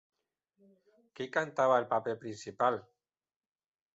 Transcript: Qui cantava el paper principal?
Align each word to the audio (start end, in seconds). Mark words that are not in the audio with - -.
Qui 1.19 1.27
cantava 1.35 1.77
el 1.83 1.85
paper 1.93 2.17
principal? 2.25 2.79